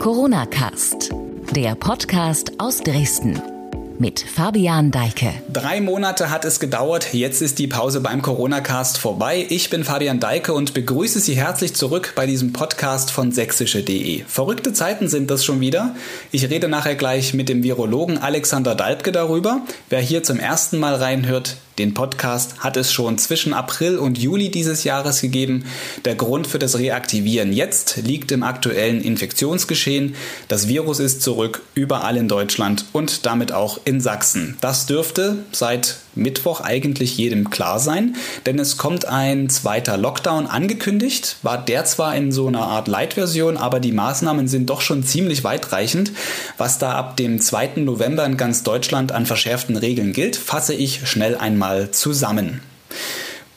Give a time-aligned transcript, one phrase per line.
[0.00, 1.10] Corona Cast,
[1.54, 3.38] der Podcast aus Dresden
[3.98, 5.34] mit Fabian Deike.
[5.52, 9.44] Drei Monate hat es gedauert, jetzt ist die Pause beim Corona-Cast vorbei.
[9.50, 14.24] Ich bin Fabian Deike und begrüße Sie herzlich zurück bei diesem Podcast von sächsische.de.
[14.26, 15.94] Verrückte Zeiten sind das schon wieder.
[16.32, 19.60] Ich rede nachher gleich mit dem Virologen Alexander Dalbke darüber.
[19.90, 24.50] Wer hier zum ersten Mal reinhört, den Podcast hat es schon zwischen April und Juli
[24.50, 25.64] dieses Jahres gegeben.
[26.04, 30.14] Der Grund für das Reaktivieren jetzt liegt im aktuellen Infektionsgeschehen.
[30.48, 34.58] Das Virus ist zurück überall in Deutschland und damit auch in Sachsen.
[34.60, 41.36] Das dürfte seit Mittwoch eigentlich jedem klar sein, denn es kommt ein zweiter Lockdown angekündigt,
[41.42, 45.44] war der zwar in so einer Art Light-Version, aber die Maßnahmen sind doch schon ziemlich
[45.44, 46.12] weitreichend.
[46.58, 47.76] Was da ab dem 2.
[47.76, 52.60] November in ganz Deutschland an verschärften Regeln gilt, fasse ich schnell einmal zusammen.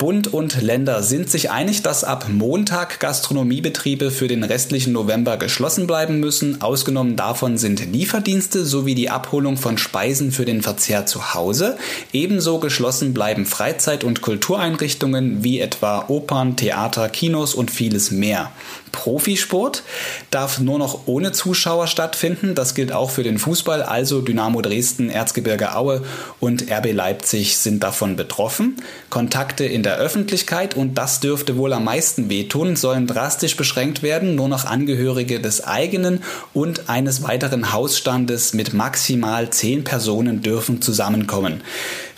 [0.04, 5.88] Bund und Länder sind sich einig, dass ab Montag Gastronomiebetriebe für den restlichen November geschlossen
[5.88, 6.62] bleiben müssen.
[6.62, 11.78] Ausgenommen davon sind Lieferdienste sowie die Abholung von Speisen für den Verzehr zu Hause.
[12.12, 18.52] Ebenso geschlossen bleiben Freizeit- und Kultureinrichtungen wie etwa Opern, Theater, Kinos und vieles mehr.
[18.92, 19.84] Profisport
[20.32, 22.56] darf nur noch ohne Zuschauer stattfinden.
[22.56, 23.82] Das gilt auch für den Fußball.
[23.82, 26.04] Also Dynamo Dresden, Erzgebirge Aue
[26.40, 28.76] und RB Leipzig sind davon betroffen.
[29.10, 34.02] Kontakte in der der Öffentlichkeit, und das dürfte wohl am meisten wehtun, sollen drastisch beschränkt
[34.02, 34.34] werden.
[34.34, 41.62] Nur noch Angehörige des eigenen und eines weiteren Hausstandes mit maximal zehn Personen dürfen zusammenkommen.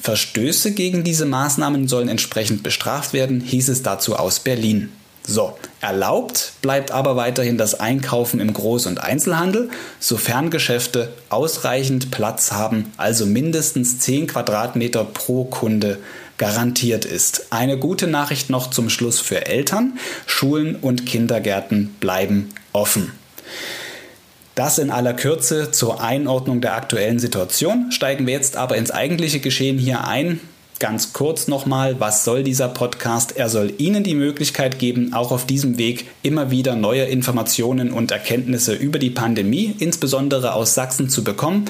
[0.02, 4.90] Verstöße gegen diese Maßnahmen sollen entsprechend bestraft werden, hieß es dazu aus Berlin.
[5.28, 12.52] So, erlaubt bleibt aber weiterhin das Einkaufen im Groß- und Einzelhandel, sofern Geschäfte ausreichend Platz
[12.52, 15.98] haben, also mindestens 10 Quadratmeter pro Kunde
[16.38, 17.48] garantiert ist.
[17.52, 19.98] Eine gute Nachricht noch zum Schluss für Eltern.
[20.26, 23.12] Schulen und Kindergärten bleiben offen.
[24.56, 27.92] Das in aller Kürze zur Einordnung der aktuellen Situation.
[27.92, 30.40] Steigen wir jetzt aber ins eigentliche Geschehen hier ein.
[30.80, 33.38] Ganz kurz nochmal, was soll dieser Podcast?
[33.38, 38.12] Er soll Ihnen die Möglichkeit geben, auch auf diesem Weg immer wieder neue Informationen und
[38.12, 41.66] Erkenntnisse über die Pandemie, insbesondere aus Sachsen, zu bekommen.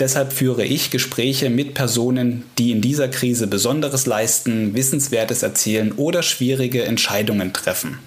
[0.00, 6.22] Deshalb führe ich Gespräche mit Personen, die in dieser Krise Besonderes leisten, Wissenswertes erzählen oder
[6.22, 7.98] schwierige Entscheidungen treffen.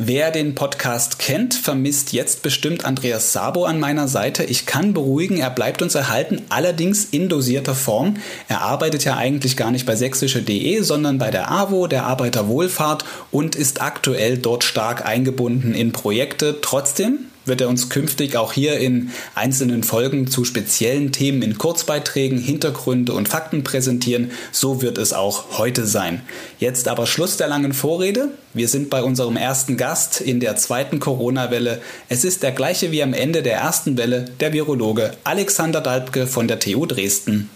[0.00, 4.44] Wer den Podcast kennt, vermisst jetzt bestimmt Andreas Sabo an meiner Seite.
[4.44, 8.14] Ich kann beruhigen, er bleibt uns erhalten, allerdings in dosierter Form.
[8.48, 13.56] Er arbeitet ja eigentlich gar nicht bei sächsische.de, sondern bei der AWO, der Arbeiterwohlfahrt und
[13.56, 16.60] ist aktuell dort stark eingebunden in Projekte.
[16.62, 22.38] Trotzdem wird er uns künftig auch hier in einzelnen Folgen zu speziellen Themen in Kurzbeiträgen
[22.38, 24.30] Hintergründe und Fakten präsentieren.
[24.52, 26.22] So wird es auch heute sein.
[26.58, 28.28] Jetzt aber Schluss der langen Vorrede.
[28.54, 31.80] Wir sind bei unserem ersten Gast in der zweiten Corona-Welle.
[32.08, 36.48] Es ist der gleiche wie am Ende der ersten Welle, der Virologe Alexander Dalbke von
[36.48, 37.50] der TU Dresden.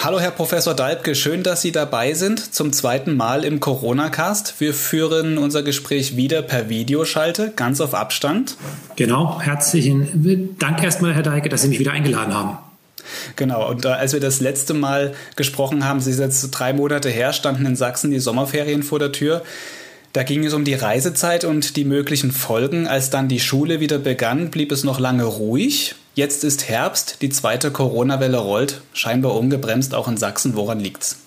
[0.00, 4.60] Hallo Herr Professor Dalbke, schön, dass Sie dabei sind zum zweiten Mal im Corona-Cast.
[4.60, 8.56] Wir führen unser Gespräch wieder per Videoschalte, ganz auf Abstand.
[8.94, 12.58] Genau, herzlichen Dank erstmal, Herr Dalbke, dass Sie mich wieder eingeladen haben.
[13.34, 17.08] Genau, und äh, als wir das letzte Mal gesprochen haben, Sie ist jetzt drei Monate
[17.08, 19.42] her, standen in Sachsen die Sommerferien vor der Tür.
[20.12, 22.86] Da ging es um die Reisezeit und die möglichen Folgen.
[22.86, 25.96] Als dann die Schule wieder begann, blieb es noch lange ruhig.
[26.18, 30.56] Jetzt ist Herbst, die zweite Corona-Welle rollt, scheinbar ungebremst auch in Sachsen.
[30.56, 31.20] Woran liegt's?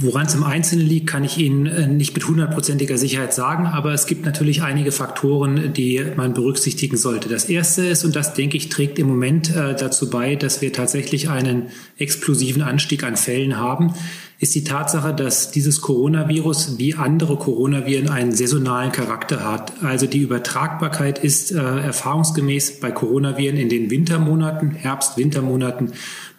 [0.00, 3.92] Woran es im Einzelnen liegt, kann ich Ihnen äh, nicht mit hundertprozentiger Sicherheit sagen, aber
[3.92, 7.28] es gibt natürlich einige Faktoren, die man berücksichtigen sollte.
[7.28, 10.72] Das erste ist, und das denke ich, trägt im Moment äh, dazu bei, dass wir
[10.72, 11.64] tatsächlich einen
[11.98, 13.92] explosiven Anstieg an Fällen haben,
[14.40, 19.82] ist die Tatsache, dass dieses Coronavirus wie andere Coronaviren einen saisonalen Charakter hat.
[19.82, 25.92] Also die Übertragbarkeit ist äh, erfahrungsgemäß bei Coronaviren in den Wintermonaten, Herbst-Wintermonaten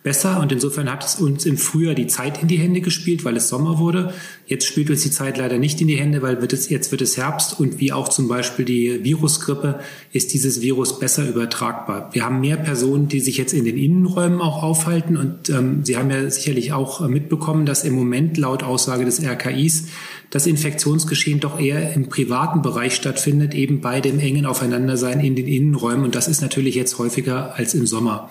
[0.03, 3.35] besser und insofern hat es uns im Frühjahr die Zeit in die Hände gespielt, weil
[3.35, 4.13] es Sommer wurde.
[4.47, 7.01] Jetzt spielt uns die Zeit leider nicht in die Hände, weil wird es, jetzt wird
[7.01, 9.79] es Herbst und wie auch zum Beispiel die Virusgrippe
[10.11, 12.09] ist dieses Virus besser übertragbar.
[12.13, 15.97] Wir haben mehr Personen, die sich jetzt in den Innenräumen auch aufhalten und ähm, Sie
[15.97, 19.87] haben ja sicherlich auch äh, mitbekommen, dass im Moment laut Aussage des RKIs
[20.29, 25.47] das Infektionsgeschehen doch eher im privaten Bereich stattfindet, eben bei dem engen Aufeinandersein in den
[25.47, 26.05] Innenräumen.
[26.05, 28.29] Und das ist natürlich jetzt häufiger als im Sommer.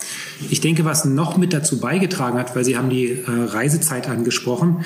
[0.49, 4.85] Ich denke, was noch mit dazu beigetragen hat, weil Sie haben die äh, Reisezeit angesprochen,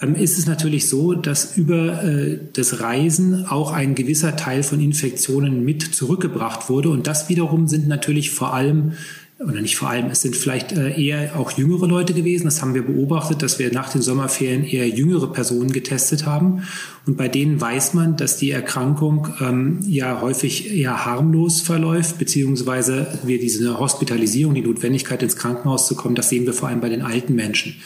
[0.00, 4.80] ähm, ist es natürlich so, dass über äh, das Reisen auch ein gewisser Teil von
[4.80, 6.90] Infektionen mit zurückgebracht wurde.
[6.90, 8.92] Und das wiederum sind natürlich vor allem
[9.40, 12.46] oder nicht vor allem, es sind vielleicht äh, eher auch jüngere Leute gewesen.
[12.46, 16.64] Das haben wir beobachtet, dass wir nach den Sommerferien eher jüngere Personen getestet haben.
[17.06, 23.06] Und bei denen weiß man, dass die Erkrankung ähm, ja häufig eher harmlos verläuft, beziehungsweise
[23.22, 26.88] wir diese Hospitalisierung, die Notwendigkeit ins Krankenhaus zu kommen, das sehen wir vor allem bei
[26.88, 27.76] den alten Menschen.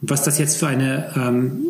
[0.00, 1.66] Und was das jetzt für eine ähm,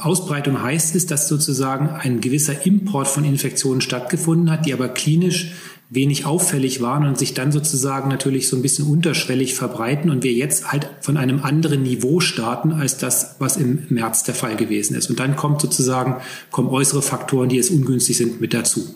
[0.00, 5.52] Ausbreitung heißt, ist, dass sozusagen ein gewisser Import von Infektionen stattgefunden hat, die aber klinisch
[5.94, 10.32] wenig auffällig waren und sich dann sozusagen natürlich so ein bisschen unterschwellig verbreiten und wir
[10.32, 14.96] jetzt halt von einem anderen Niveau starten als das, was im März der Fall gewesen
[14.96, 15.08] ist.
[15.08, 16.16] Und dann kommt sozusagen,
[16.50, 18.94] kommen äußere Faktoren, die jetzt ungünstig sind, mit dazu.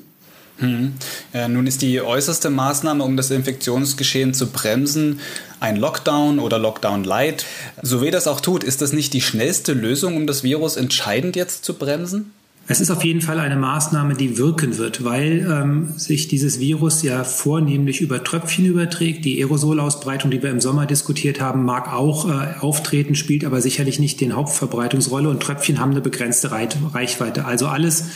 [0.59, 0.95] Hm.
[1.33, 5.21] Ja, nun ist die äußerste Maßnahme, um das Infektionsgeschehen zu bremsen,
[5.61, 7.47] ein Lockdown oder Lockdown Light.
[7.83, 11.37] So wie das auch tut, ist das nicht die schnellste Lösung, um das Virus entscheidend
[11.37, 12.33] jetzt zu bremsen?
[12.70, 17.03] Es ist auf jeden Fall eine Maßnahme, die wirken wird, weil ähm, sich dieses Virus
[17.03, 19.25] ja vornehmlich über Tröpfchen überträgt.
[19.25, 23.99] Die Aerosolausbreitung, die wir im Sommer diskutiert haben, mag auch äh, auftreten, spielt aber sicherlich
[23.99, 27.47] nicht den Hauptverbreitungsrolle und Tröpfchen haben eine begrenzte Reichweite.
[27.47, 28.11] Also alles,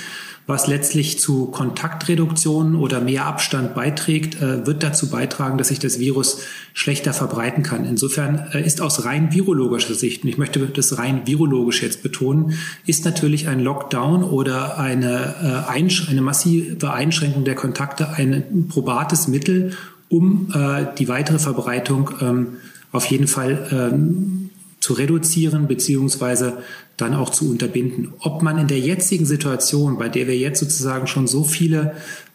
[0.46, 5.98] was letztlich zu Kontaktreduktion oder mehr Abstand beiträgt, äh, wird dazu beitragen, dass sich das
[5.98, 6.40] Virus
[6.74, 7.84] schlechter verbreiten kann.
[7.84, 12.54] Insofern äh, ist aus rein virologischer Sicht, und ich möchte das rein virologisch jetzt betonen,
[12.86, 19.72] ist natürlich ein Lockdown oder eine, äh, eine massive Einschränkung der Kontakte ein probates Mittel,
[20.08, 20.52] um
[20.98, 22.46] die weitere Verbreitung ähm,
[22.92, 24.50] auf jeden Fall ähm,
[24.82, 26.58] zu reduzieren beziehungsweise
[26.96, 28.12] dann auch zu unterbinden.
[28.20, 31.94] Ob man in der jetzigen Situation, bei der wir jetzt sozusagen schon so viele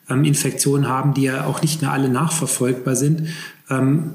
[0.09, 3.29] ähm, Infektionen haben, die ja auch nicht mehr alle nachverfolgbar sind,
[3.69, 4.13] ähm,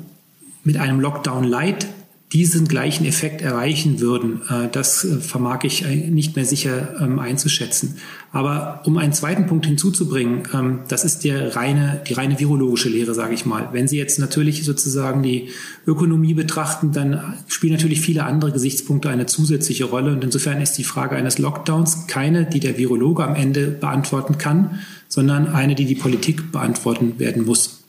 [0.65, 1.87] mit einem Lockdown Light
[2.33, 7.97] diesen gleichen Effekt erreichen würden, äh, das äh, vermag ich nicht mehr sicher ähm, einzuschätzen.
[8.33, 13.13] Aber um einen zweiten Punkt hinzuzubringen, ähm, das ist der reine, die reine virologische Lehre,
[13.13, 13.69] sage ich mal.
[13.73, 15.51] Wenn Sie jetzt natürlich sozusagen die
[15.87, 20.13] Ökonomie betrachten, dann spielen natürlich viele andere Gesichtspunkte eine zusätzliche Rolle.
[20.13, 24.81] Und insofern ist die Frage eines Lockdowns keine, die der Virologe am Ende beantworten kann,
[25.09, 27.82] sondern eine, die die Politik beantworten werden muss.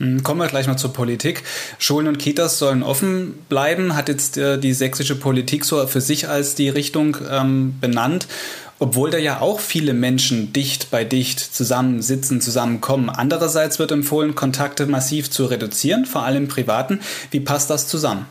[0.00, 1.44] Hm, kommen wir gleich mal zur Politik.
[1.78, 6.28] Schulen und Kitas sollen offen bleiben, hat jetzt äh, die sächsische Politik so für sich
[6.28, 8.26] als die Richtung ähm, benannt.
[8.78, 13.10] Obwohl da ja auch viele Menschen dicht bei dicht zusammensitzen, zusammenkommen.
[13.10, 17.00] Andererseits wird empfohlen, Kontakte massiv zu reduzieren, vor allem privaten.
[17.30, 18.24] Wie passt das zusammen?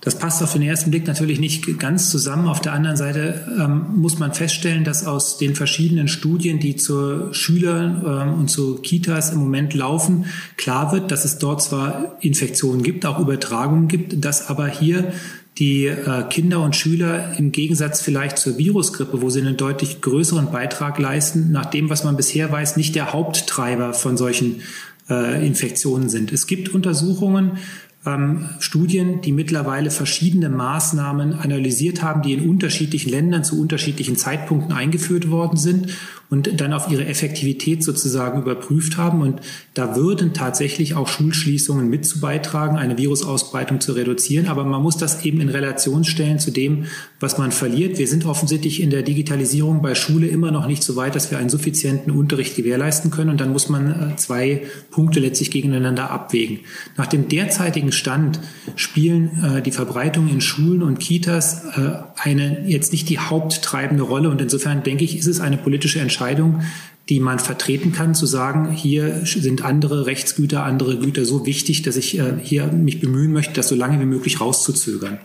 [0.00, 2.48] Das passt auf den ersten Blick natürlich nicht ganz zusammen.
[2.48, 7.34] Auf der anderen Seite ähm, muss man feststellen, dass aus den verschiedenen Studien, die zu
[7.34, 10.24] Schülern ähm, und zu Kitas im Moment laufen,
[10.56, 15.12] klar wird, dass es dort zwar Infektionen gibt, auch Übertragungen gibt, dass aber hier
[15.58, 20.50] die äh, Kinder und Schüler im Gegensatz vielleicht zur Virusgrippe, wo sie einen deutlich größeren
[20.50, 24.62] Beitrag leisten, nach dem, was man bisher weiß, nicht der Haupttreiber von solchen
[25.10, 26.32] äh, Infektionen sind.
[26.32, 27.58] Es gibt Untersuchungen,
[28.06, 34.72] ähm, Studien, die mittlerweile verschiedene Maßnahmen analysiert haben, die in unterschiedlichen Ländern zu unterschiedlichen Zeitpunkten
[34.72, 35.88] eingeführt worden sind
[36.30, 39.20] und dann auf ihre Effektivität sozusagen überprüft haben.
[39.20, 39.40] Und
[39.74, 44.46] da würden tatsächlich auch Schulschließungen mit zu beitragen, eine Virusausbreitung zu reduzieren.
[44.46, 46.84] Aber man muss das eben in Relation stellen zu dem,
[47.18, 47.98] was man verliert.
[47.98, 51.38] Wir sind offensichtlich in der Digitalisierung bei Schule immer noch nicht so weit, dass wir
[51.38, 53.30] einen suffizienten Unterricht gewährleisten können.
[53.30, 54.62] Und dann muss man äh, zwei
[54.92, 56.60] Punkte letztlich gegeneinander abwägen.
[56.96, 58.40] Nach dem derzeitigen Stand
[58.76, 64.30] spielen äh, die Verbreitung in Schulen und Kitas äh, eine jetzt nicht die haupttreibende Rolle.
[64.30, 66.62] Und insofern denke ich, ist es eine politische Entscheidung, Entscheidung,
[67.08, 71.96] die man vertreten kann, zu sagen, hier sind andere Rechtsgüter, andere Güter so wichtig, dass
[71.96, 75.18] ich äh, hier mich bemühen möchte, das so lange wie möglich rauszuzögern.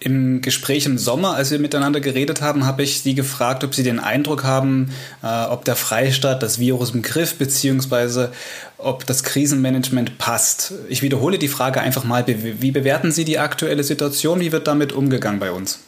[0.00, 3.82] Im Gespräch im Sommer, als wir miteinander geredet haben, habe ich Sie gefragt, ob Sie
[3.82, 4.90] den Eindruck haben,
[5.24, 8.30] äh, ob der Freistaat das Virus im Griff beziehungsweise
[8.76, 10.72] ob das Krisenmanagement passt.
[10.88, 12.24] Ich wiederhole die Frage einfach mal.
[12.26, 14.38] Wie bewerten Sie die aktuelle Situation?
[14.38, 15.80] Wie wird damit umgegangen bei uns?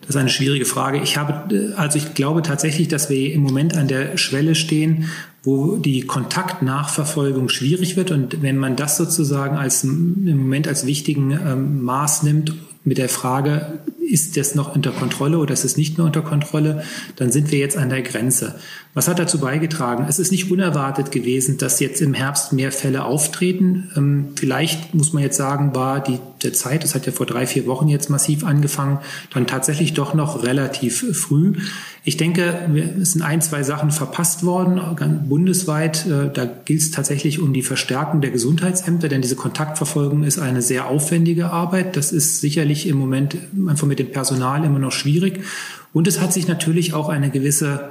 [0.00, 1.00] Das ist eine schwierige Frage.
[1.02, 5.10] Ich habe, also ich glaube tatsächlich, dass wir im Moment an der Schwelle stehen,
[5.44, 8.10] wo die Kontaktnachverfolgung schwierig wird.
[8.10, 12.54] Und wenn man das sozusagen als im Moment als wichtigen ähm, Maß nimmt,
[12.88, 16.82] mit der Frage, ist das noch unter Kontrolle oder ist es nicht mehr unter Kontrolle,
[17.16, 18.56] dann sind wir jetzt an der Grenze.
[18.94, 20.06] Was hat dazu beigetragen?
[20.08, 23.90] Es ist nicht unerwartet gewesen, dass jetzt im Herbst mehr Fälle auftreten.
[23.96, 27.46] Ähm, vielleicht muss man jetzt sagen, war die der Zeit, das hat ja vor drei,
[27.46, 28.98] vier Wochen jetzt massiv angefangen,
[29.32, 31.54] dann tatsächlich doch noch relativ früh.
[32.04, 32.68] Ich denke,
[33.00, 34.80] es sind ein, zwei Sachen verpasst worden,
[35.28, 36.06] bundesweit.
[36.06, 40.62] Äh, da gilt es tatsächlich um die Verstärkung der Gesundheitsämter, denn diese Kontaktverfolgung ist eine
[40.62, 41.96] sehr aufwendige Arbeit.
[41.96, 43.36] Das ist sicherlich im Moment
[43.68, 45.44] einfach mit dem Personal immer noch schwierig.
[45.92, 47.90] Und es hat sich natürlich auch eine gewisse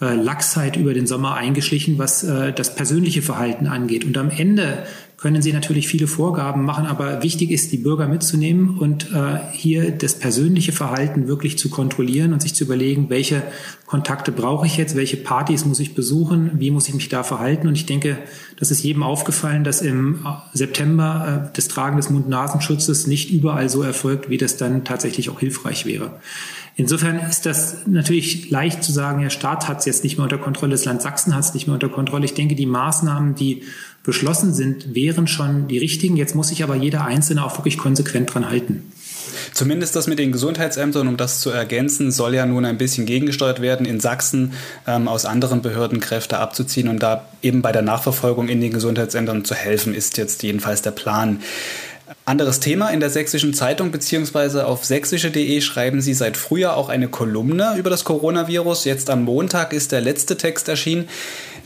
[0.00, 4.04] äh, Lachsheit über den Sommer eingeschlichen, was äh, das persönliche Verhalten angeht.
[4.04, 4.84] Und am Ende
[5.24, 9.90] können Sie natürlich viele Vorgaben machen, aber wichtig ist, die Bürger mitzunehmen und äh, hier
[9.90, 13.42] das persönliche Verhalten wirklich zu kontrollieren und sich zu überlegen, welche
[13.86, 17.68] Kontakte brauche ich jetzt, welche Partys muss ich besuchen, wie muss ich mich da verhalten.
[17.68, 18.18] Und ich denke,
[18.58, 23.80] das ist jedem aufgefallen, dass im September äh, das Tragen des Mund-Nasenschutzes nicht überall so
[23.80, 26.20] erfolgt, wie das dann tatsächlich auch hilfreich wäre.
[26.76, 30.38] Insofern ist das natürlich leicht zu sagen, der Staat hat es jetzt nicht mehr unter
[30.38, 32.24] Kontrolle, das Land Sachsen hat es nicht mehr unter Kontrolle.
[32.24, 33.62] Ich denke, die Maßnahmen, die
[34.04, 36.16] beschlossen sind, wären schon die richtigen.
[36.16, 38.92] Jetzt muss sich aber jeder Einzelne auch wirklich konsequent dran halten.
[39.52, 43.60] Zumindest das mit den Gesundheitsämtern, um das zu ergänzen, soll ja nun ein bisschen gegengesteuert
[43.60, 44.52] werden, in Sachsen
[44.86, 49.44] ähm, aus anderen Behörden Kräfte abzuziehen und da eben bei der Nachverfolgung in den Gesundheitsämtern
[49.44, 51.40] zu helfen, ist jetzt jedenfalls der Plan.
[52.26, 54.60] Anderes Thema in der Sächsischen Zeitung bzw.
[54.60, 58.84] auf sächsische.de schreiben Sie seit Frühjahr auch eine Kolumne über das Coronavirus.
[58.84, 61.08] Jetzt am Montag ist der letzte Text erschienen.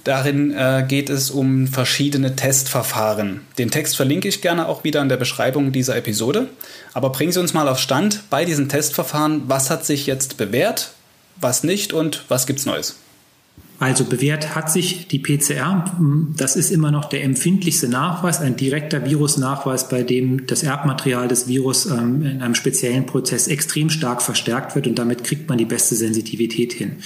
[0.05, 3.41] Darin äh, geht es um verschiedene Testverfahren.
[3.59, 6.49] Den Text verlinke ich gerne auch wieder in der Beschreibung dieser Episode.
[6.95, 9.43] Aber bringen Sie uns mal auf Stand bei diesen Testverfahren.
[9.47, 10.93] Was hat sich jetzt bewährt,
[11.41, 12.97] was nicht und was gibt's Neues?
[13.81, 15.85] Also bewährt hat sich die PCR.
[16.37, 21.47] Das ist immer noch der empfindlichste Nachweis, ein direkter Virusnachweis, bei dem das Erbmaterial des
[21.47, 25.65] Virus ähm, in einem speziellen Prozess extrem stark verstärkt wird und damit kriegt man die
[25.65, 26.97] beste Sensitivität hin.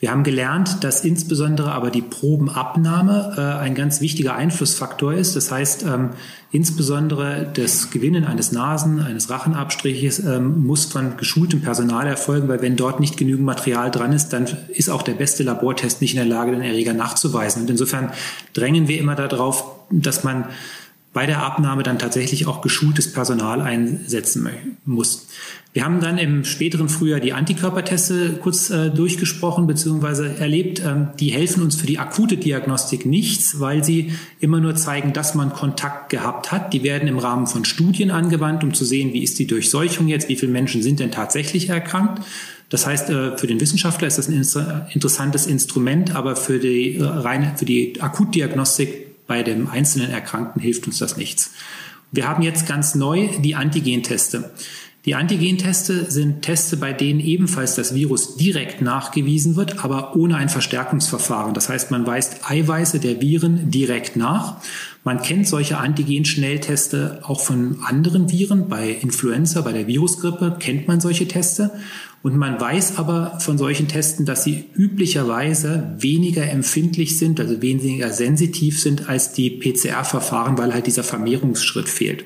[0.00, 5.36] Wir haben gelernt, dass insbesondere aber die Probenabnahme äh, ein ganz wichtiger Einflussfaktor ist.
[5.36, 6.10] Das heißt, ähm,
[6.50, 12.76] insbesondere das Gewinnen eines Nasen, eines Rachenabstriches ähm, muss von geschultem Personal erfolgen, weil wenn
[12.76, 16.26] dort nicht genügend Material dran ist, dann ist auch der beste Labortest nicht in der
[16.26, 17.62] Lage, den Erreger nachzuweisen.
[17.62, 18.10] Und insofern
[18.54, 20.46] drängen wir immer darauf, dass man
[21.12, 24.48] bei der Abnahme dann tatsächlich auch geschultes Personal einsetzen
[24.84, 25.26] muss.
[25.72, 30.40] Wir haben dann im späteren Frühjahr die Antikörperteste kurz äh, durchgesprochen bzw.
[30.40, 30.82] erlebt.
[30.84, 35.36] Ähm, die helfen uns für die akute Diagnostik nichts, weil sie immer nur zeigen, dass
[35.36, 36.72] man Kontakt gehabt hat.
[36.72, 40.28] Die werden im Rahmen von Studien angewandt, um zu sehen, wie ist die Durchseuchung jetzt,
[40.28, 42.20] wie viele Menschen sind denn tatsächlich erkrankt.
[42.68, 47.04] Das heißt, äh, für den Wissenschaftler ist das ein interessantes Instrument, aber für die äh,
[47.04, 51.52] reine, für die Akutdiagnostik bei dem einzelnen Erkrankten hilft uns das nichts.
[52.10, 54.50] Wir haben jetzt ganz neu die Antigenteste.
[55.04, 60.48] Die Antigenteste sind Teste, bei denen ebenfalls das Virus direkt nachgewiesen wird, aber ohne ein
[60.48, 61.54] Verstärkungsverfahren.
[61.54, 64.56] Das heißt, man weist Eiweiße der Viren direkt nach.
[65.04, 68.68] Man kennt solche Antigen-Schnellteste auch von anderen Viren.
[68.68, 71.70] Bei Influenza, bei der Virusgrippe kennt man solche Teste.
[72.22, 78.12] Und man weiß aber von solchen Testen, dass sie üblicherweise weniger empfindlich sind, also weniger
[78.12, 82.24] sensitiv sind als die PCR-Verfahren, weil halt dieser Vermehrungsschritt fehlt.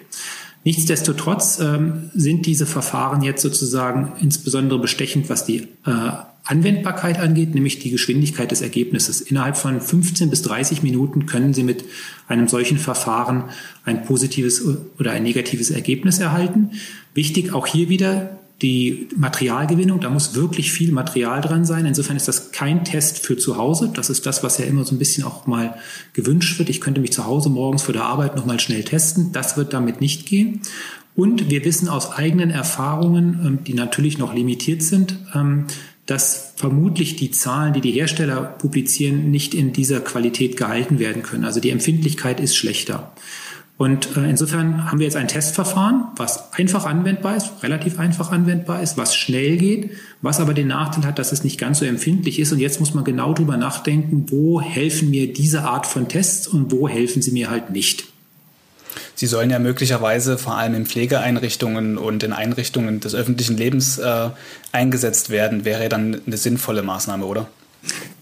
[0.65, 6.11] Nichtsdestotrotz ähm, sind diese Verfahren jetzt sozusagen insbesondere bestechend, was die äh,
[6.43, 9.21] Anwendbarkeit angeht, nämlich die Geschwindigkeit des Ergebnisses.
[9.21, 11.85] Innerhalb von 15 bis 30 Minuten können Sie mit
[12.29, 13.45] einem solchen Verfahren
[13.85, 14.63] ein positives
[14.99, 16.73] oder ein negatives Ergebnis erhalten.
[17.15, 21.85] Wichtig auch hier wieder, die Materialgewinnung, da muss wirklich viel Material dran sein.
[21.85, 23.91] Insofern ist das kein Test für zu Hause.
[23.93, 25.77] Das ist das, was ja immer so ein bisschen auch mal
[26.15, 26.71] gewünscht wird.
[26.71, 29.33] Ich könnte mich zu Hause morgens vor der Arbeit nochmal schnell testen.
[29.33, 30.63] Das wird damit nicht gehen.
[31.15, 35.67] Und wir wissen aus eigenen Erfahrungen, ähm, die natürlich noch limitiert sind, ähm,
[36.07, 41.45] dass vermutlich die Zahlen, die die Hersteller publizieren, nicht in dieser Qualität gehalten werden können.
[41.45, 43.13] Also die Empfindlichkeit ist schlechter.
[43.77, 48.81] Und äh, insofern haben wir jetzt ein Testverfahren, was einfach anwendbar ist, relativ einfach anwendbar
[48.81, 49.91] ist, was schnell geht,
[50.23, 52.53] was aber den Nachteil hat, dass es nicht ganz so empfindlich ist.
[52.53, 56.71] Und jetzt muss man genau drüber nachdenken, wo helfen mir diese Art von Tests und
[56.71, 58.05] wo helfen sie mir halt nicht.
[59.17, 64.31] Sie sollen ja möglicherweise vor allem in Pflegeeinrichtungen und in Einrichtungen des öffentlichen Lebens äh,
[64.71, 65.65] eingesetzt werden.
[65.65, 67.49] Wäre dann eine sinnvolle Maßnahme, oder?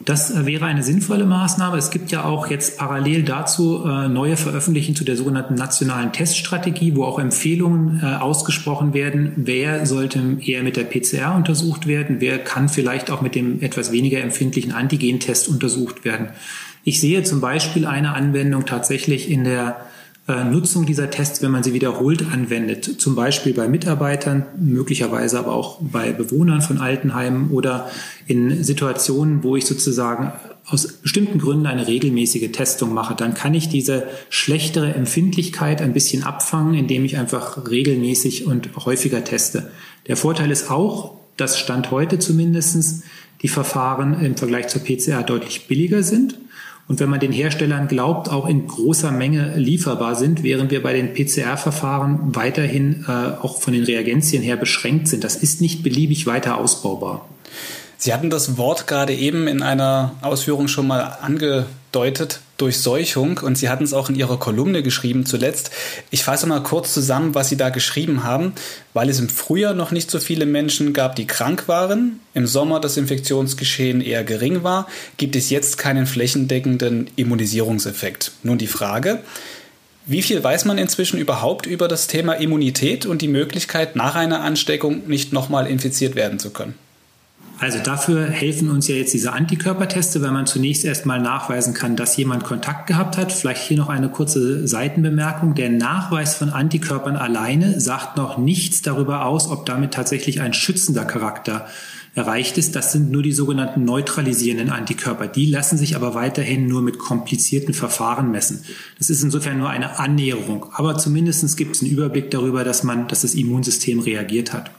[0.04, 1.76] Das äh, wäre eine sinnvolle Maßnahme.
[1.76, 6.96] Es gibt ja auch jetzt parallel dazu äh, neue Veröffentlichungen zu der sogenannten nationalen Teststrategie,
[6.96, 9.32] wo auch Empfehlungen äh, ausgesprochen werden.
[9.36, 12.16] Wer sollte eher mit der PCR untersucht werden?
[12.18, 16.30] Wer kann vielleicht auch mit dem etwas weniger empfindlichen Antigentest untersucht werden?
[16.84, 19.86] Ich sehe zum Beispiel eine Anwendung tatsächlich in der
[20.28, 25.78] Nutzung dieser Tests, wenn man sie wiederholt anwendet, zum Beispiel bei Mitarbeitern, möglicherweise aber auch
[25.80, 27.90] bei Bewohnern von Altenheimen oder
[28.28, 30.32] in Situationen, wo ich sozusagen
[30.64, 36.22] aus bestimmten Gründen eine regelmäßige Testung mache, dann kann ich diese schlechtere Empfindlichkeit ein bisschen
[36.22, 39.72] abfangen, indem ich einfach regelmäßig und häufiger teste.
[40.06, 43.02] Der Vorteil ist auch, dass Stand heute zumindestens
[43.42, 46.38] die Verfahren im Vergleich zur PCR deutlich billiger sind
[46.88, 50.92] und wenn man den Herstellern glaubt, auch in großer Menge lieferbar sind, während wir bei
[50.92, 55.24] den PCR-Verfahren weiterhin äh, auch von den Reagenzien her beschränkt sind.
[55.24, 57.28] Das ist nicht beliebig weiter ausbaubar.
[58.04, 63.68] Sie hatten das Wort gerade eben in einer Ausführung schon mal angedeutet, Durchseuchung, und Sie
[63.68, 65.70] hatten es auch in Ihrer Kolumne geschrieben zuletzt.
[66.10, 68.54] Ich fasse mal kurz zusammen, was Sie da geschrieben haben,
[68.92, 72.80] weil es im Frühjahr noch nicht so viele Menschen gab, die krank waren, im Sommer
[72.80, 78.32] das Infektionsgeschehen eher gering war, gibt es jetzt keinen flächendeckenden Immunisierungseffekt.
[78.42, 79.20] Nun die Frage,
[80.06, 84.40] wie viel weiß man inzwischen überhaupt über das Thema Immunität und die Möglichkeit, nach einer
[84.40, 86.74] Ansteckung nicht nochmal infiziert werden zu können?
[87.58, 92.16] Also dafür helfen uns ja jetzt diese Antikörperteste, weil man zunächst erstmal nachweisen kann, dass
[92.16, 93.32] jemand Kontakt gehabt hat.
[93.32, 95.54] Vielleicht hier noch eine kurze Seitenbemerkung.
[95.54, 101.04] Der Nachweis von Antikörpern alleine sagt noch nichts darüber aus, ob damit tatsächlich ein schützender
[101.04, 101.66] Charakter
[102.14, 102.76] erreicht ist.
[102.76, 105.28] Das sind nur die sogenannten neutralisierenden Antikörper.
[105.28, 108.64] Die lassen sich aber weiterhin nur mit komplizierten Verfahren messen.
[108.98, 110.66] Das ist insofern nur eine Annäherung.
[110.72, 114.70] Aber zumindest gibt es einen Überblick darüber, dass man, dass das Immunsystem reagiert hat.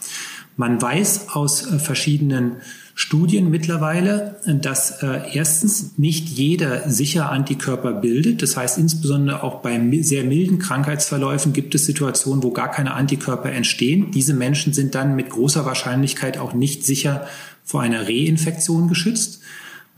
[0.55, 2.57] Man weiß aus äh, verschiedenen
[2.95, 8.43] Studien mittlerweile, dass äh, erstens nicht jeder sicher Antikörper bildet.
[8.43, 13.51] Das heißt, insbesondere auch bei sehr milden Krankheitsverläufen gibt es Situationen, wo gar keine Antikörper
[13.51, 14.11] entstehen.
[14.11, 17.25] Diese Menschen sind dann mit großer Wahrscheinlichkeit auch nicht sicher
[17.63, 19.41] vor einer Reinfektion geschützt.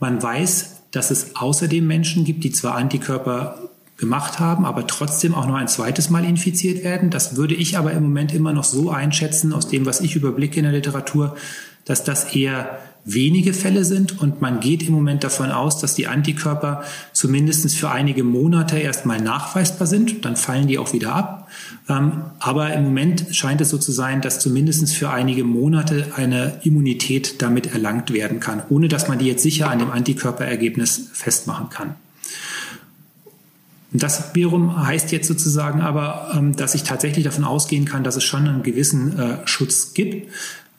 [0.00, 3.65] Man weiß, dass es außerdem Menschen gibt, die zwar Antikörper
[3.96, 7.10] gemacht haben, aber trotzdem auch noch ein zweites Mal infiziert werden.
[7.10, 10.58] Das würde ich aber im Moment immer noch so einschätzen, aus dem, was ich überblicke
[10.58, 11.36] in der Literatur,
[11.86, 16.08] dass das eher wenige Fälle sind und man geht im Moment davon aus, dass die
[16.08, 21.48] Antikörper zumindest für einige Monate erstmal nachweisbar sind, dann fallen die auch wieder ab.
[21.88, 26.60] Ähm, aber im Moment scheint es so zu sein, dass zumindest für einige Monate eine
[26.64, 31.70] Immunität damit erlangt werden kann, ohne dass man die jetzt sicher an dem Antikörperergebnis festmachen
[31.70, 31.94] kann.
[33.96, 38.16] Und das wiederum heißt jetzt sozusagen aber, ähm, dass ich tatsächlich davon ausgehen kann, dass
[38.16, 40.30] es schon einen gewissen äh, Schutz gibt.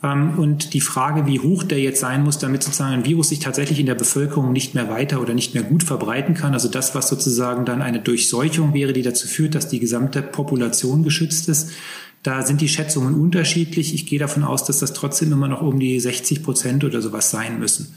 [0.04, 3.40] Ähm, und die Frage, wie hoch der jetzt sein muss, damit sozusagen ein Virus sich
[3.40, 6.94] tatsächlich in der Bevölkerung nicht mehr weiter oder nicht mehr gut verbreiten kann, also das,
[6.94, 11.72] was sozusagen dann eine Durchseuchung wäre, die dazu führt, dass die gesamte Population geschützt ist,
[12.22, 13.96] da sind die Schätzungen unterschiedlich.
[13.96, 17.32] Ich gehe davon aus, dass das trotzdem immer noch um die 60 Prozent oder sowas
[17.32, 17.96] sein müssen.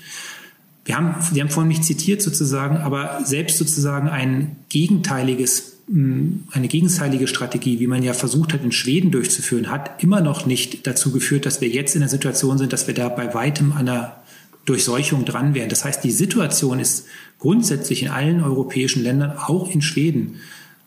[0.90, 6.66] Wir haben, Sie haben vorhin mich zitiert sozusagen, aber selbst sozusagen ein gegenteiliges, hm, eine
[6.66, 11.12] gegenteilige Strategie, wie man ja versucht hat, in Schweden durchzuführen, hat immer noch nicht dazu
[11.12, 14.16] geführt, dass wir jetzt in der Situation sind, dass wir da bei weitem an einer
[14.64, 15.68] Durchseuchung dran wären.
[15.68, 17.06] Das heißt, die Situation ist
[17.38, 20.40] grundsätzlich in allen europäischen Ländern, auch in Schweden,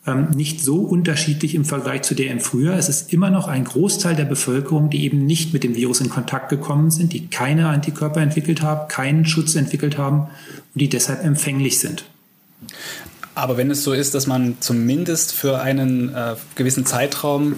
[0.05, 2.77] ähm, nicht so unterschiedlich im Vergleich zu der im Frühjahr.
[2.77, 6.09] Es ist immer noch ein Großteil der Bevölkerung, die eben nicht mit dem Virus in
[6.09, 10.27] Kontakt gekommen sind, die keine Antikörper entwickelt haben, keinen Schutz entwickelt haben
[10.73, 12.05] und die deshalb empfänglich sind.
[13.35, 17.55] Aber wenn es so ist, dass man zumindest für einen äh, gewissen Zeitraum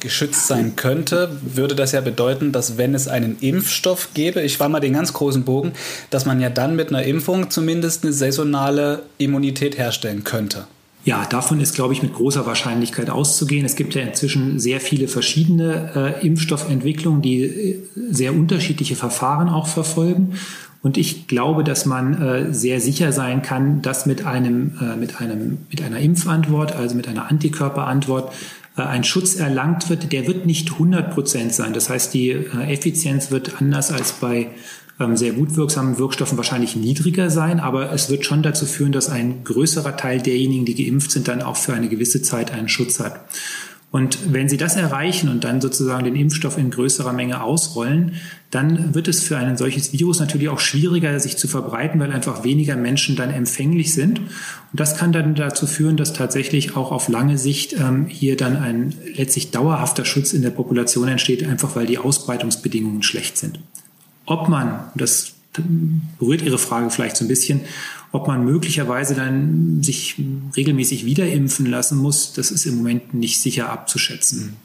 [0.00, 4.68] geschützt sein könnte, würde das ja bedeuten, dass wenn es einen Impfstoff gäbe, ich war
[4.68, 5.72] mal den ganz großen Bogen,
[6.10, 10.66] dass man ja dann mit einer Impfung zumindest eine saisonale Immunität herstellen könnte.
[11.04, 13.66] Ja, davon ist, glaube ich, mit großer Wahrscheinlichkeit auszugehen.
[13.66, 19.66] Es gibt ja inzwischen sehr viele verschiedene äh, Impfstoffentwicklungen, die äh, sehr unterschiedliche Verfahren auch
[19.66, 20.38] verfolgen.
[20.82, 25.20] Und ich glaube, dass man äh, sehr sicher sein kann, dass mit einem, äh, mit
[25.20, 28.32] einem, mit einer Impfantwort, also mit einer Antikörperantwort,
[28.76, 31.74] äh, ein Schutz erlangt wird, der wird nicht 100 Prozent sein.
[31.74, 34.48] Das heißt, die äh, Effizienz wird anders als bei
[35.16, 39.42] sehr gut wirksamen Wirkstoffen wahrscheinlich niedriger sein, aber es wird schon dazu führen, dass ein
[39.44, 43.20] größerer Teil derjenigen, die geimpft sind, dann auch für eine gewisse Zeit einen Schutz hat.
[43.90, 48.14] Und wenn Sie das erreichen und dann sozusagen den Impfstoff in größerer Menge ausrollen,
[48.50, 52.42] dann wird es für ein solches Virus natürlich auch schwieriger, sich zu verbreiten, weil einfach
[52.42, 54.18] weniger Menschen dann empfänglich sind.
[54.18, 54.28] Und
[54.72, 58.94] das kann dann dazu führen, dass tatsächlich auch auf lange Sicht ähm, hier dann ein
[59.14, 63.60] letztlich dauerhafter Schutz in der Population entsteht, einfach weil die Ausbreitungsbedingungen schlecht sind
[64.26, 65.32] ob man, das
[66.18, 67.60] berührt Ihre Frage vielleicht so ein bisschen,
[68.12, 70.16] ob man möglicherweise dann sich
[70.56, 74.56] regelmäßig wiederimpfen lassen muss, das ist im Moment nicht sicher abzuschätzen.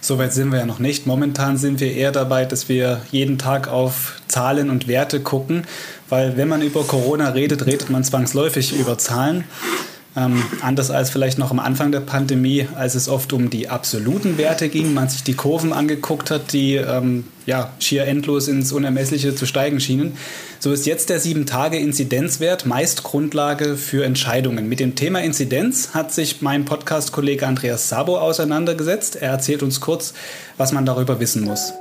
[0.00, 1.06] Soweit sind wir ja noch nicht.
[1.06, 5.64] Momentan sind wir eher dabei, dass wir jeden Tag auf Zahlen und Werte gucken,
[6.08, 9.44] weil wenn man über Corona redet, redet man zwangsläufig über Zahlen.
[10.16, 14.38] Ähm, anders als vielleicht noch am Anfang der Pandemie, als es oft um die absoluten
[14.38, 19.34] Werte ging, man sich die Kurven angeguckt hat, die ähm, ja, schier endlos ins Unermessliche
[19.34, 20.16] zu steigen schienen.
[20.60, 24.68] So ist jetzt der 7-Tage-Inzidenzwert meist Grundlage für Entscheidungen.
[24.68, 29.16] Mit dem Thema Inzidenz hat sich mein Podcast-Kollege Andreas Sabo auseinandergesetzt.
[29.16, 30.14] Er erzählt uns kurz,
[30.56, 31.72] was man darüber wissen muss.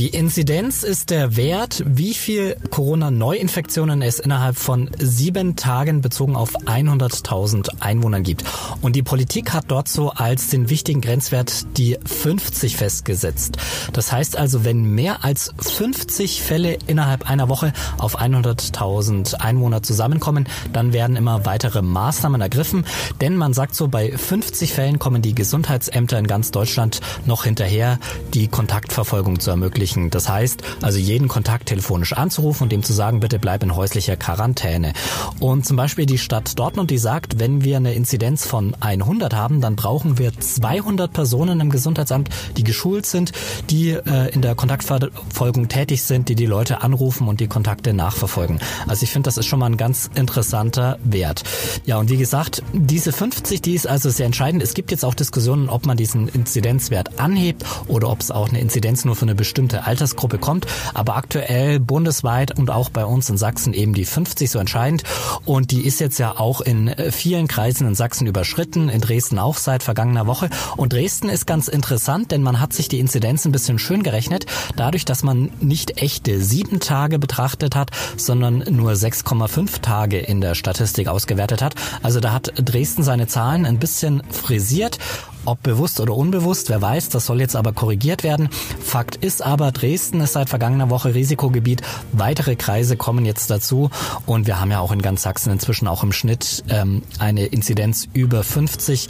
[0.00, 6.56] Die Inzidenz ist der Wert, wie viel Corona-Neuinfektionen es innerhalb von sieben Tagen bezogen auf
[6.56, 8.42] 100.000 Einwohnern gibt.
[8.80, 13.58] Und die Politik hat dort so als den wichtigen Grenzwert die 50 festgesetzt.
[13.92, 20.48] Das heißt also, wenn mehr als 50 Fälle innerhalb einer Woche auf 100.000 Einwohner zusammenkommen,
[20.72, 22.86] dann werden immer weitere Maßnahmen ergriffen.
[23.20, 27.98] Denn man sagt so, bei 50 Fällen kommen die Gesundheitsämter in ganz Deutschland noch hinterher,
[28.32, 30.10] die Kontaktverfolgung zu ermöglichen ermöglichen.
[30.10, 34.16] Das heißt, also jeden Kontakt telefonisch anzurufen und dem zu sagen, bitte bleib in häuslicher
[34.16, 34.92] Quarantäne.
[35.38, 39.60] Und zum Beispiel die Stadt Dortmund, die sagt, wenn wir eine Inzidenz von 100 haben,
[39.60, 43.32] dann brauchen wir 200 Personen im Gesundheitsamt, die geschult sind,
[43.70, 48.60] die äh, in der Kontaktverfolgung tätig sind, die die Leute anrufen und die Kontakte nachverfolgen.
[48.86, 51.42] Also ich finde, das ist schon mal ein ganz interessanter Wert.
[51.84, 54.62] Ja, und wie gesagt, diese 50, die ist also sehr entscheidend.
[54.62, 58.60] Es gibt jetzt auch Diskussionen, ob man diesen Inzidenzwert anhebt oder ob es auch eine
[58.60, 60.66] Inzidenz nur für eine bestimmte Altersgruppe kommt.
[60.94, 65.02] Aber aktuell bundesweit und auch bei uns in Sachsen eben die 50 so entscheidend.
[65.44, 69.38] Und die ist jetzt ja auch in äh, vielen Kreisen in Sachsen überschritten, in Dresden
[69.38, 70.50] auch seit vergangener Woche.
[70.76, 74.46] Und Dresden ist ganz interessant, denn man hat sich die Inzidenz ein bisschen schön gerechnet,
[74.76, 80.54] dadurch, dass man nicht echte sieben Tage betrachtet hat, sondern nur 6,5 Tage in der
[80.54, 81.74] Statistik ausgewertet hat.
[82.02, 84.98] Also da hat Dresden seine Zahlen ein bisschen frisiert
[85.44, 88.48] ob bewusst oder unbewusst, wer weiß, das soll jetzt aber korrigiert werden.
[88.82, 91.82] Fakt ist aber, Dresden ist seit vergangener Woche Risikogebiet.
[92.12, 93.90] Weitere Kreise kommen jetzt dazu
[94.26, 98.08] und wir haben ja auch in ganz Sachsen inzwischen auch im Schnitt ähm, eine Inzidenz
[98.12, 99.08] über 50.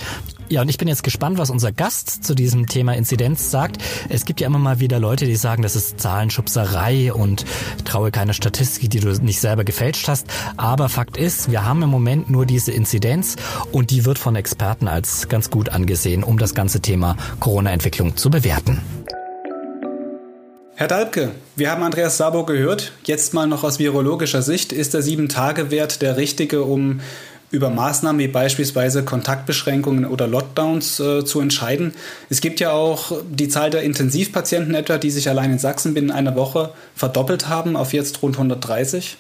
[0.51, 3.79] Ja, und ich bin jetzt gespannt, was unser Gast zu diesem Thema Inzidenz sagt.
[4.09, 7.45] Es gibt ja immer mal wieder Leute, die sagen, das ist Zahlenschubserei und
[7.85, 10.27] traue keine Statistik, die du nicht selber gefälscht hast.
[10.57, 13.37] Aber Fakt ist, wir haben im Moment nur diese Inzidenz
[13.71, 18.29] und die wird von Experten als ganz gut angesehen, um das ganze Thema Corona-Entwicklung zu
[18.29, 18.81] bewerten.
[20.81, 22.93] Herr Dalbke, wir haben Andreas Sabo gehört.
[23.05, 24.73] Jetzt mal noch aus virologischer Sicht.
[24.73, 27.03] Ist der 7-Tage-Wert der richtige, um
[27.51, 31.93] über Maßnahmen wie beispielsweise Kontaktbeschränkungen oder Lockdowns äh, zu entscheiden.
[32.31, 36.11] Es gibt ja auch die Zahl der Intensivpatienten etwa, die sich allein in Sachsen binnen
[36.11, 39.19] einer Woche verdoppelt haben auf jetzt rund 130.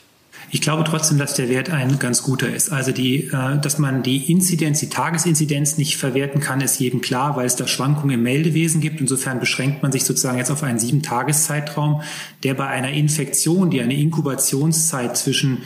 [0.52, 2.72] Ich glaube trotzdem, dass der Wert ein ganz guter ist.
[2.72, 7.36] Also die, äh, dass man die Inzidenz, die Tagesinzidenz nicht verwerten kann, ist jedem klar,
[7.36, 9.00] weil es da Schwankungen im Meldewesen gibt.
[9.00, 12.02] Insofern beschränkt man sich sozusagen jetzt auf einen sieben Tageszeitraum,
[12.42, 15.58] der bei einer Infektion, die eine Inkubationszeit zwischen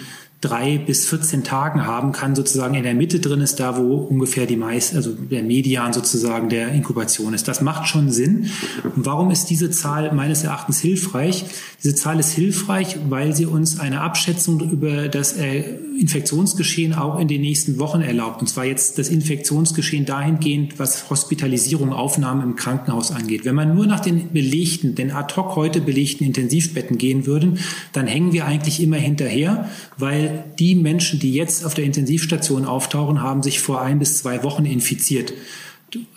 [0.45, 4.47] drei bis 14 Tagen haben kann, sozusagen in der Mitte drin ist, da wo ungefähr
[4.47, 7.49] die meist, also der Median sozusagen der Inkubation ist.
[7.49, 8.51] Das macht schon Sinn.
[8.95, 11.45] Und warum ist diese Zahl meines Erachtens hilfreich?
[11.83, 15.65] Diese Zahl ist hilfreich, weil sie uns eine Abschätzung über das äh,
[15.99, 18.41] Infektionsgeschehen auch in den nächsten Wochen erlaubt.
[18.41, 23.45] Und zwar jetzt das Infektionsgeschehen dahingehend, was Hospitalisierung, Aufnahmen im Krankenhaus angeht.
[23.45, 27.59] Wenn man nur nach den belegten, den ad hoc heute belegten Intensivbetten gehen würden,
[27.93, 33.23] dann hängen wir eigentlich immer hinterher, weil die Menschen, die jetzt auf der Intensivstation auftauchen,
[33.23, 35.33] haben sich vor ein bis zwei Wochen infiziert.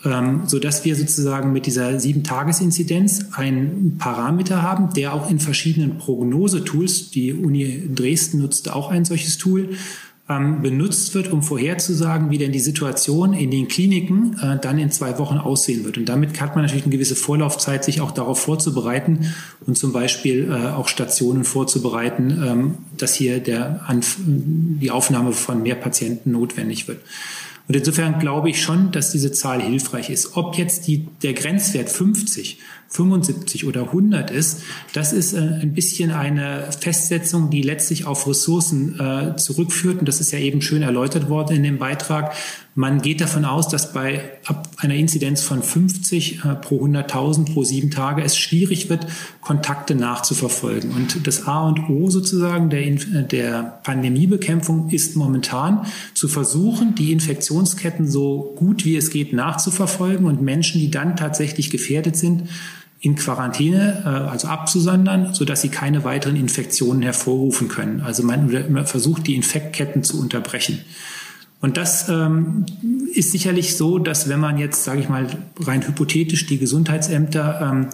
[0.04, 5.98] Ähm, so dass wir sozusagen mit dieser Sieben-Tages-Inzidenz einen Parameter haben, der auch in verschiedenen
[5.98, 9.70] Prognosetools, die Uni Dresden nutzt auch ein solches Tool,
[10.28, 14.90] ähm, benutzt wird, um vorherzusagen, wie denn die Situation in den Kliniken äh, dann in
[14.90, 15.96] zwei Wochen aussehen wird.
[15.96, 19.32] Und damit hat man natürlich eine gewisse Vorlaufzeit, sich auch darauf vorzubereiten
[19.66, 25.62] und zum Beispiel äh, auch Stationen vorzubereiten, ähm, dass hier der Anf die Aufnahme von
[25.62, 26.98] mehr Patienten notwendig wird.
[27.68, 30.36] Und insofern glaube ich schon, dass diese Zahl hilfreich ist.
[30.36, 32.58] Ob jetzt die, der Grenzwert 50
[32.90, 34.62] 75 oder 100 ist,
[34.94, 39.98] das ist äh, ein bisschen eine Festsetzung, die letztlich auf Ressourcen äh, zurückführt.
[39.98, 42.32] Und das ist ja eben schön erläutert worden in dem Beitrag.
[42.74, 47.62] Man geht davon aus, dass bei ab einer Inzidenz von 50 äh, pro 100.000 pro
[47.62, 49.06] sieben Tage es schwierig wird,
[49.42, 50.92] Kontakte nachzuverfolgen.
[50.92, 52.90] Und das A und O sozusagen der,
[53.24, 60.40] der Pandemiebekämpfung ist momentan zu versuchen, die Infektionsketten so gut wie es geht nachzuverfolgen und
[60.40, 62.44] Menschen, die dann tatsächlich gefährdet sind,
[63.00, 68.00] in Quarantäne, äh, also abzusondern, sodass sie keine weiteren Infektionen hervorrufen können.
[68.00, 70.84] Also man versucht, die Infektketten zu unterbrechen.
[71.60, 72.66] Und das ähm,
[73.12, 75.26] ist sicherlich so, dass wenn man jetzt, sage ich mal,
[75.58, 77.88] rein hypothetisch die Gesundheitsämter ähm,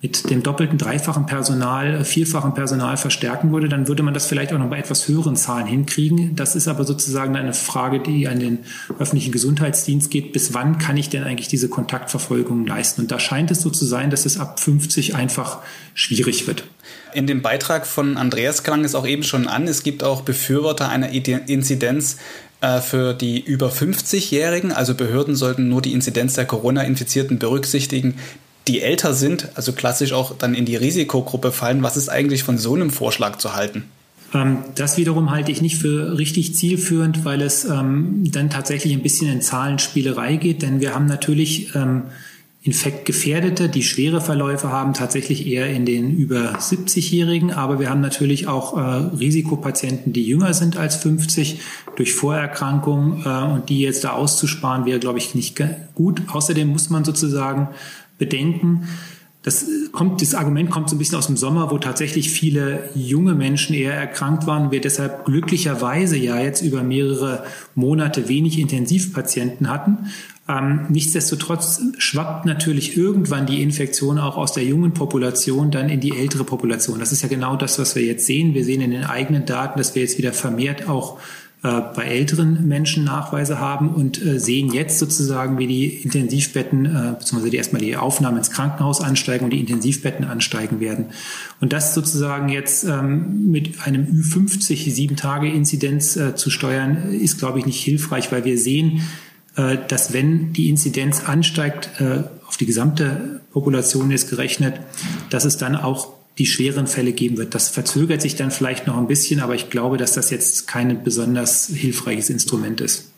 [0.00, 4.52] mit dem doppelten, dreifachen Personal, äh, vierfachen Personal verstärken würde, dann würde man das vielleicht
[4.52, 6.36] auch noch bei etwas höheren Zahlen hinkriegen.
[6.36, 8.60] Das ist aber sozusagen eine Frage, die an den
[9.00, 10.32] öffentlichen Gesundheitsdienst geht.
[10.32, 13.00] Bis wann kann ich denn eigentlich diese Kontaktverfolgung leisten?
[13.00, 15.58] Und da scheint es so zu sein, dass es ab 50 einfach
[15.92, 16.62] schwierig wird.
[17.14, 20.88] In dem Beitrag von Andreas klang es auch eben schon an, es gibt auch Befürworter
[20.88, 22.18] einer Inzidenz
[22.80, 24.72] für die über 50-Jährigen.
[24.72, 28.14] Also Behörden sollten nur die Inzidenz der Corona-Infizierten berücksichtigen,
[28.66, 31.82] die älter sind, also klassisch auch dann in die Risikogruppe fallen.
[31.82, 33.84] Was ist eigentlich von so einem Vorschlag zu halten?
[34.34, 39.02] Ähm, das wiederum halte ich nicht für richtig zielführend, weil es ähm, dann tatsächlich ein
[39.02, 42.02] bisschen in Zahlenspielerei geht, denn wir haben natürlich ähm,
[42.68, 47.50] Infektgefährdete, die schwere Verläufe haben, tatsächlich eher in den über 70-Jährigen.
[47.50, 48.80] Aber wir haben natürlich auch äh,
[49.16, 51.60] Risikopatienten, die jünger sind als 50
[51.96, 53.22] durch Vorerkrankungen.
[53.24, 55.58] Äh, und die jetzt da auszusparen, wäre, glaube ich, nicht
[55.94, 56.20] gut.
[56.28, 57.68] Außerdem muss man sozusagen
[58.18, 58.86] bedenken,
[59.42, 63.34] das, kommt, das Argument kommt so ein bisschen aus dem Sommer, wo tatsächlich viele junge
[63.34, 64.70] Menschen eher erkrankt waren.
[64.72, 70.10] Wir deshalb glücklicherweise ja jetzt über mehrere Monate wenig Intensivpatienten hatten.
[70.48, 76.16] Ähm, nichtsdestotrotz schwappt natürlich irgendwann die Infektion auch aus der jungen Population dann in die
[76.16, 76.98] ältere Population.
[76.98, 78.54] Das ist ja genau das, was wir jetzt sehen.
[78.54, 81.18] Wir sehen in den eigenen Daten, dass wir jetzt wieder vermehrt auch
[81.62, 87.14] äh, bei älteren Menschen Nachweise haben und äh, sehen jetzt sozusagen, wie die Intensivbetten, äh,
[87.18, 91.06] beziehungsweise die erstmal die Aufnahmen ins Krankenhaus ansteigen und die Intensivbetten ansteigen werden.
[91.60, 97.38] Und das sozusagen jetzt ähm, mit einem Ü50 sieben Tage Inzidenz äh, zu steuern, ist,
[97.38, 99.02] glaube ich, nicht hilfreich, weil wir sehen,
[99.88, 104.80] dass wenn die Inzidenz ansteigt, äh, auf die gesamte Population ist gerechnet,
[105.30, 107.54] dass es dann auch die schweren Fälle geben wird.
[107.54, 111.02] Das verzögert sich dann vielleicht noch ein bisschen, aber ich glaube, dass das jetzt kein
[111.02, 113.10] besonders hilfreiches Instrument ist.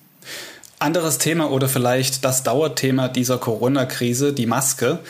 [0.79, 5.01] Anderes Thema oder vielleicht das Dauerthema dieser Corona-Krise, die Maske.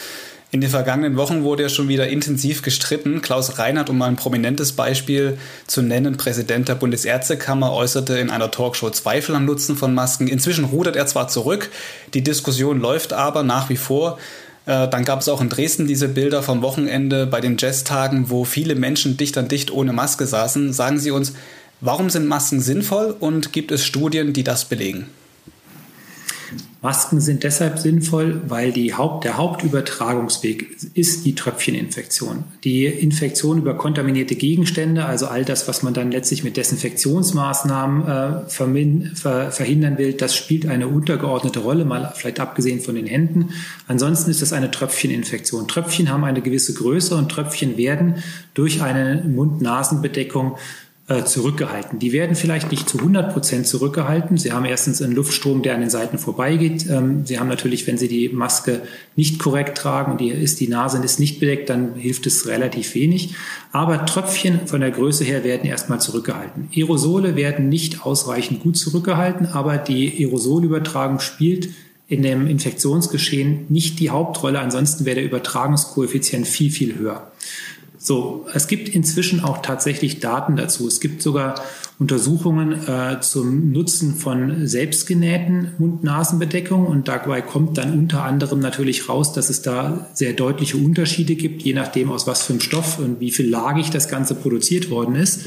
[0.52, 3.22] In den vergangenen Wochen wurde ja schon wieder intensiv gestritten.
[3.22, 8.50] Klaus Reinhardt, um mal ein prominentes Beispiel zu nennen, Präsident der Bundesärztekammer, äußerte in einer
[8.50, 10.26] Talkshow Zweifel am Nutzen von Masken.
[10.26, 11.70] Inzwischen rudert er zwar zurück,
[12.14, 14.18] die Diskussion läuft aber nach wie vor.
[14.66, 18.44] Äh, dann gab es auch in Dresden diese Bilder vom Wochenende bei den Jazztagen, wo
[18.44, 20.72] viele Menschen dicht an dicht ohne Maske saßen.
[20.72, 21.32] Sagen Sie uns,
[21.80, 25.06] warum sind Masken sinnvoll und gibt es Studien, die das belegen?
[26.82, 32.44] Masken sind deshalb sinnvoll, weil die Haupt, der Hauptübertragungsweg ist die Tröpfcheninfektion.
[32.64, 39.14] Die Infektion über kontaminierte Gegenstände, also all das, was man dann letztlich mit Desinfektionsmaßnahmen äh,
[39.14, 43.50] ver, verhindern will, das spielt eine untergeordnete Rolle, mal vielleicht abgesehen von den Händen.
[43.86, 45.68] Ansonsten ist das eine Tröpfcheninfektion.
[45.68, 48.22] Tröpfchen haben eine gewisse Größe und Tröpfchen werden
[48.54, 50.56] durch eine Mund-Nasen-Bedeckung
[51.10, 51.98] äh, zurückgehalten.
[51.98, 54.36] Die werden vielleicht nicht zu 100 Prozent zurückgehalten.
[54.36, 56.88] Sie haben erstens einen Luftstrom, der an den Seiten vorbeigeht.
[56.88, 58.82] Ähm, Sie haben natürlich, wenn Sie die Maske
[59.16, 62.94] nicht korrekt tragen und die ist die Nase ist nicht bedeckt, dann hilft es relativ
[62.94, 63.34] wenig.
[63.72, 66.68] Aber Tröpfchen von der Größe her werden erstmal zurückgehalten.
[66.76, 71.70] Aerosole werden nicht ausreichend gut zurückgehalten, aber die Aerosolübertragung spielt
[72.06, 74.60] in dem Infektionsgeschehen nicht die Hauptrolle.
[74.60, 77.32] Ansonsten wäre der Übertragungskoeffizient viel, viel höher.
[78.10, 80.88] So, es gibt inzwischen auch tatsächlich Daten dazu.
[80.88, 81.54] Es gibt sogar
[82.00, 89.34] Untersuchungen äh, zum Nutzen von selbstgenähten Mund-Nasen-Bedeckungen und dabei kommt dann unter anderem natürlich raus,
[89.34, 93.20] dass es da sehr deutliche Unterschiede gibt, je nachdem aus was für einem Stoff und
[93.20, 95.44] wie viel lagig das Ganze produziert worden ist.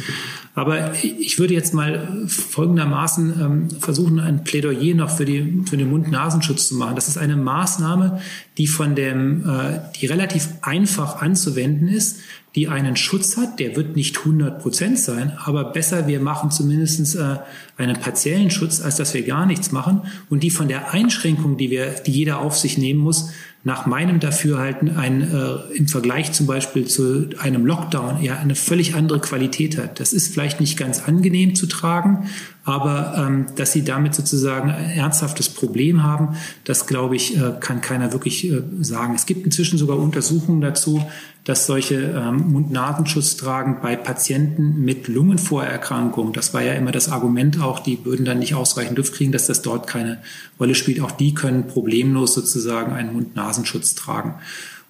[0.54, 5.90] Aber ich würde jetzt mal folgendermaßen ähm, versuchen, ein Plädoyer noch für, die, für den
[5.90, 6.94] Mund-Nasenschutz zu machen.
[6.94, 8.22] Das ist eine Maßnahme,
[8.60, 12.20] die von dem, äh, die relativ einfach anzuwenden ist,
[12.56, 17.16] die einen Schutz hat, der wird nicht 100 Prozent sein, aber besser, wir machen zumindest
[17.16, 17.38] äh,
[17.78, 20.04] einen partiellen Schutz, als dass wir gar nichts machen.
[20.30, 23.30] Und die von der Einschränkung, die wir, die jeder auf sich nehmen muss,
[23.66, 28.96] nach meinem Dafürhalten ein, äh, im Vergleich zum Beispiel zu einem Lockdown ja eine völlig
[28.96, 30.02] andere Qualität hat.
[30.02, 32.30] Das ist vielleicht nicht ganz angenehm zu tragen,
[32.66, 37.80] aber ähm, dass sie damit sozusagen ein ernsthaftes Problem haben, das glaube ich, äh, kann
[37.80, 39.16] keiner wirklich äh, sagen.
[39.16, 41.02] Es gibt inzwischen sogar Untersuchungen dazu,
[41.44, 46.32] dass solche ähm, Mund-Nasenschutz tragen bei Patienten mit Lungenvorerkrankungen.
[46.32, 49.48] Das war ja immer das Argument auch, die würden dann nicht ausreichend Luft kriegen, dass
[49.48, 50.22] das dort keine
[50.64, 51.02] Rolle spielt.
[51.02, 54.36] Auch die können problemlos sozusagen einen Mund-Nasenschutz tragen.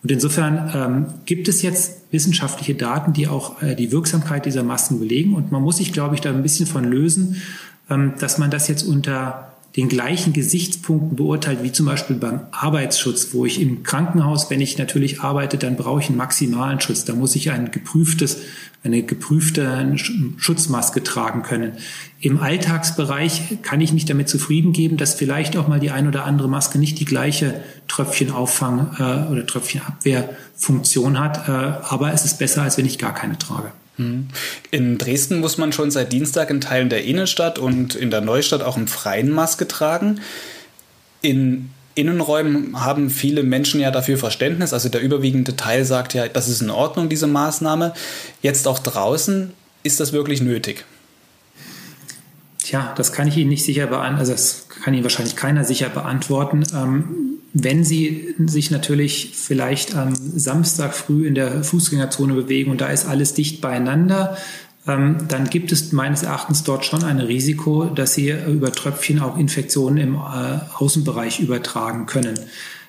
[0.04, 5.00] Und insofern ähm, gibt es jetzt wissenschaftliche Daten, die auch äh, die Wirksamkeit dieser Masken
[5.00, 5.34] belegen.
[5.34, 7.42] Und man muss sich, glaube ich, da ein bisschen von lösen,
[7.90, 13.34] ähm, dass man das jetzt unter den gleichen Gesichtspunkten beurteilt, wie zum Beispiel beim Arbeitsschutz,
[13.34, 17.06] wo ich im Krankenhaus, wenn ich natürlich arbeite, dann brauche ich einen maximalen Schutz.
[17.06, 18.38] Da muss ich ein geprüftes,
[18.84, 19.96] eine geprüfte
[20.38, 21.74] Schutzmaske tragen können.
[22.20, 26.26] Im Alltagsbereich kann ich mich damit zufrieden geben, dass vielleicht auch mal die ein oder
[26.26, 27.56] andere Maske nicht die gleiche
[27.88, 33.40] Tröpfchenauffang äh, oder Tröpfchenabwehrfunktion hat, äh, aber es ist besser, als wenn ich gar keine
[33.40, 33.72] trage.
[33.98, 34.28] Mhm.
[34.72, 38.62] In Dresden muss man schon seit Dienstag in Teilen der Innenstadt und in der Neustadt
[38.62, 40.22] auch im Freien Maske tragen.
[41.22, 44.74] In Innenräumen haben viele Menschen ja dafür Verständnis.
[44.74, 47.94] Also der überwiegende Teil sagt ja, das ist in Ordnung, diese Maßnahme.
[48.42, 49.54] Jetzt auch draußen,
[49.84, 50.86] ist das wirklich nötig?
[52.64, 55.90] Tja, das kann ich Ihnen nicht sicher beantworten, also das kann Ihnen wahrscheinlich keiner sicher
[55.90, 56.64] beantworten.
[56.74, 62.88] Ähm, wenn Sie sich natürlich vielleicht am Samstag früh in der Fußgängerzone bewegen und da
[62.88, 64.38] ist alles dicht beieinander,
[64.88, 69.38] ähm, dann gibt es meines Erachtens dort schon ein Risiko, dass Sie über Tröpfchen auch
[69.38, 72.40] Infektionen im äh, Außenbereich übertragen können.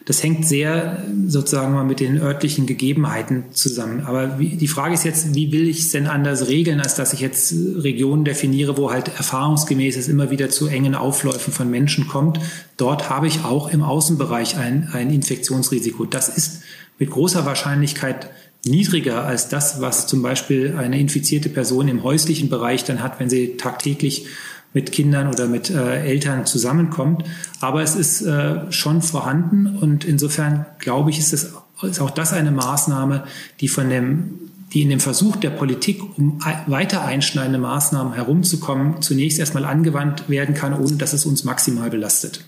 [0.06, 4.02] Das hängt sehr sozusagen mal mit den örtlichen Gegebenheiten zusammen.
[4.04, 7.14] Aber wie, die Frage ist jetzt, wie will ich es denn anders regeln, als dass
[7.14, 12.06] ich jetzt Regionen definiere, wo halt erfahrungsgemäß es immer wieder zu engen Aufläufen von Menschen
[12.06, 12.38] kommt.
[12.76, 16.04] Dort habe ich auch im Außenbereich ein, ein Infektionsrisiko.
[16.04, 16.62] Das ist
[16.98, 18.28] mit großer Wahrscheinlichkeit
[18.66, 23.30] niedriger als das, was zum Beispiel eine infizierte Person im häuslichen Bereich dann hat, wenn
[23.30, 24.26] sie tagtäglich
[24.74, 27.24] mit Kindern oder mit äh, Eltern zusammenkommt.
[27.60, 32.34] Aber es ist äh, schon vorhanden und insofern glaube ich, ist, es, ist auch das
[32.34, 33.24] eine Maßnahme,
[33.60, 34.40] die von dem
[34.74, 40.56] die in dem Versuch der Politik, um weiter einschneidende Maßnahmen herumzukommen, zunächst erstmal angewandt werden
[40.56, 42.44] kann, ohne dass es uns maximal belastet.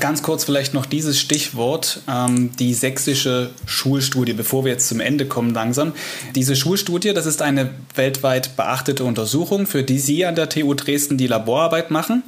[0.00, 5.26] Ganz kurz vielleicht noch dieses Stichwort, ähm, die sächsische Schulstudie, bevor wir jetzt zum Ende
[5.26, 5.92] kommen langsam.
[6.34, 11.18] Diese Schulstudie, das ist eine weltweit beachtete Untersuchung, für die Sie an der TU Dresden
[11.18, 12.22] die Laborarbeit machen.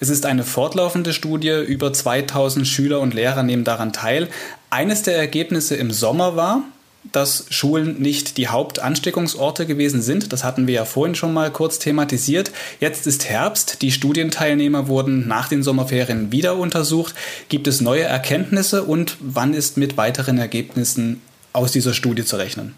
[0.00, 4.28] Es ist eine fortlaufende Studie, über 2000 Schüler und Lehrer nehmen daran teil.
[4.70, 6.62] Eines der Ergebnisse im Sommer war,
[7.12, 10.32] dass Schulen nicht die Hauptansteckungsorte gewesen sind.
[10.32, 12.50] Das hatten wir ja vorhin schon mal kurz thematisiert.
[12.80, 13.82] Jetzt ist Herbst.
[13.82, 17.14] Die Studienteilnehmer wurden nach den Sommerferien wieder untersucht.
[17.48, 21.20] Gibt es neue Erkenntnisse und wann ist mit weiteren Ergebnissen
[21.52, 22.74] aus dieser Studie zu rechnen?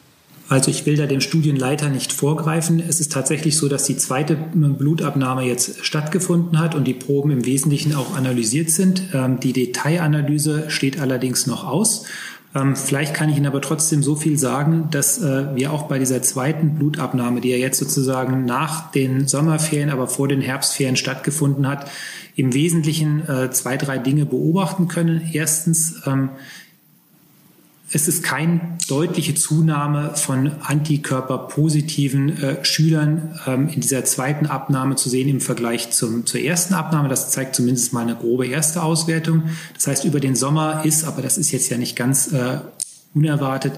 [0.50, 2.80] Also ich will da dem Studienleiter nicht vorgreifen.
[2.80, 7.46] Es ist tatsächlich so, dass die zweite Blutabnahme jetzt stattgefunden hat und die Proben im
[7.46, 9.14] Wesentlichen auch analysiert sind.
[9.14, 12.04] Ähm, die Detailanalyse steht allerdings noch aus.
[12.54, 15.98] Ähm, vielleicht kann ich Ihnen aber trotzdem so viel sagen, dass äh, wir auch bei
[15.98, 21.68] dieser zweiten Blutabnahme, die ja jetzt sozusagen nach den Sommerferien, aber vor den Herbstferien stattgefunden
[21.68, 21.88] hat,
[22.34, 25.30] im Wesentlichen äh, zwei, drei Dinge beobachten können.
[25.32, 26.30] Erstens, ähm,
[27.92, 35.08] es ist keine deutliche Zunahme von antikörperpositiven äh, Schülern ähm, in dieser zweiten Abnahme zu
[35.08, 37.08] sehen im Vergleich zum, zur ersten Abnahme.
[37.08, 39.44] Das zeigt zumindest mal eine grobe erste Auswertung.
[39.74, 42.60] Das heißt, über den Sommer ist, aber das ist jetzt ja nicht ganz äh,
[43.12, 43.72] unerwartet,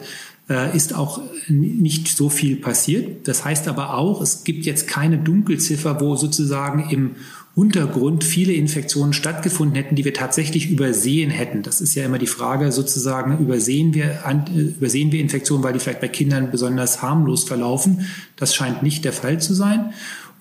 [0.50, 3.26] äh, ist auch nicht so viel passiert.
[3.28, 7.16] Das heißt aber auch, es gibt jetzt keine Dunkelziffer, wo sozusagen im
[7.54, 11.62] Untergrund viele Infektionen stattgefunden hätten, die wir tatsächlich übersehen hätten.
[11.62, 15.78] Das ist ja immer die Frage sozusagen, übersehen wir, äh, übersehen wir Infektionen, weil die
[15.78, 18.06] vielleicht bei Kindern besonders harmlos verlaufen.
[18.36, 19.92] Das scheint nicht der Fall zu sein.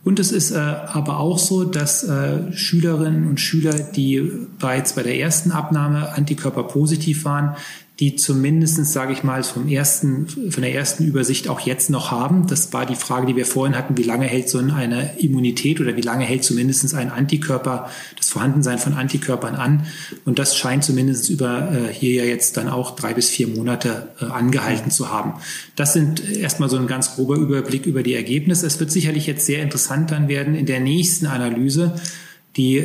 [0.03, 5.03] Und es ist äh, aber auch so, dass äh, Schülerinnen und Schüler, die bereits bei
[5.03, 7.55] der ersten Abnahme Antikörper positiv waren,
[8.01, 12.47] die zumindest, sage ich mal, vom ersten, von der ersten Übersicht auch jetzt noch haben.
[12.47, 15.95] Das war die Frage, die wir vorhin hatten, wie lange hält so eine Immunität oder
[15.95, 19.85] wie lange hält zumindest ein Antikörper, das Vorhandensein von Antikörpern an.
[20.25, 24.07] Und das scheint zumindest über äh, hier ja jetzt dann auch drei bis vier Monate
[24.19, 25.33] äh, angehalten zu haben.
[25.75, 28.65] Das sind erstmal so ein ganz grober Überblick über die Ergebnisse.
[28.65, 31.93] Es wird sicherlich jetzt sehr interessant dann werden in der nächsten Analyse,
[32.57, 32.83] die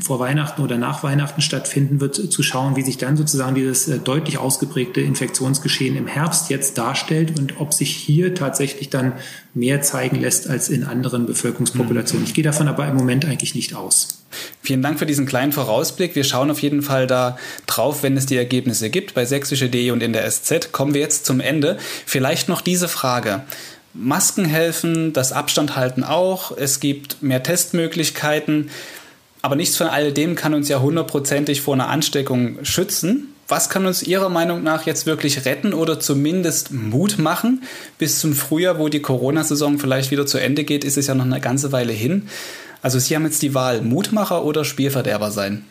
[0.00, 3.98] vor Weihnachten oder nach Weihnachten stattfinden wird, zu schauen, wie sich dann sozusagen dieses äh,
[3.98, 9.12] deutlich ausgeprägte Infektionsgeschehen im Herbst jetzt darstellt und ob sich hier tatsächlich dann
[9.52, 12.26] mehr zeigen lässt als in anderen Bevölkerungspopulationen.
[12.26, 14.24] Ich gehe davon aber im Moment eigentlich nicht aus.
[14.62, 16.14] Vielen Dank für diesen kleinen Vorausblick.
[16.14, 17.36] Wir schauen auf jeden Fall da
[17.66, 20.72] drauf, wenn es die Ergebnisse gibt bei sächsische.de und in der SZ.
[20.72, 21.76] Kommen wir jetzt zum Ende.
[22.06, 23.42] Vielleicht noch diese Frage.
[23.92, 26.56] Masken helfen, das Abstand halten auch.
[26.56, 28.70] Es gibt mehr Testmöglichkeiten.
[29.42, 33.34] Aber nichts von all dem kann uns ja hundertprozentig vor einer Ansteckung schützen.
[33.48, 37.64] Was kann uns Ihrer Meinung nach jetzt wirklich retten oder zumindest Mut machen?
[37.98, 41.24] Bis zum Frühjahr, wo die Corona-Saison vielleicht wieder zu Ende geht, ist es ja noch
[41.24, 42.28] eine ganze Weile hin.
[42.82, 45.64] Also Sie haben jetzt die Wahl, Mutmacher oder Spielverderber sein?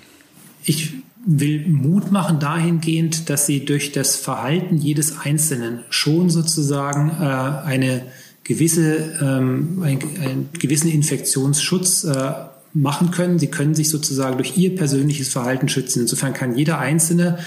[0.64, 0.94] Ich
[1.26, 8.04] will Mut machen dahingehend, dass Sie durch das Verhalten jedes Einzelnen schon sozusagen äh, eine
[8.44, 12.34] gewisse, ähm, einen, einen gewissen Infektionsschutz äh,
[12.74, 13.40] machen können.
[13.40, 16.02] Sie können sich sozusagen durch ihr persönliches Verhalten schützen.
[16.02, 17.40] Insofern kann jeder Einzelne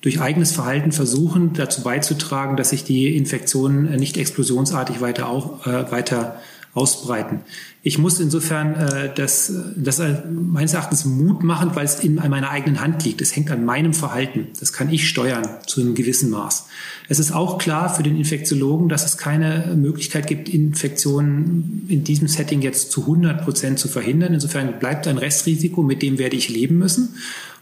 [0.00, 5.90] durch eigenes Verhalten versuchen, dazu beizutragen, dass sich die Infektionen nicht explosionsartig weiter, auch, äh,
[5.92, 6.40] weiter
[6.72, 7.40] ausbreiten.
[7.82, 12.80] Ich muss insofern äh, das, das meines Erachtens Mut machen, weil es in meiner eigenen
[12.80, 13.20] Hand liegt.
[13.20, 14.48] Es hängt an meinem Verhalten.
[14.60, 16.66] Das kann ich steuern zu einem gewissen Maß.
[17.08, 22.28] Es ist auch klar für den Infektiologen, dass es keine Möglichkeit gibt, Infektionen in diesem
[22.28, 24.34] Setting jetzt zu 100 Prozent zu verhindern.
[24.34, 27.16] Insofern bleibt ein Restrisiko, mit dem werde ich leben müssen.